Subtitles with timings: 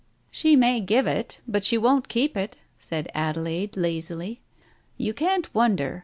[0.31, 4.41] "She may give it, but she won't keep it," said Adelaide lazily.
[4.97, 5.99] "You can't wonder.